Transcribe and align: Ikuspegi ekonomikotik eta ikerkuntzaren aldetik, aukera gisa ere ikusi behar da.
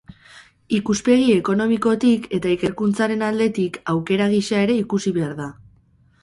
Ikuspegi 0.77 1.27
ekonomikotik 1.41 2.25
eta 2.37 2.53
ikerkuntzaren 2.55 3.21
aldetik, 3.27 3.79
aukera 3.95 4.31
gisa 4.33 4.63
ere 4.65 4.79
ikusi 4.87 5.15
behar 5.21 5.39
da. 5.45 5.49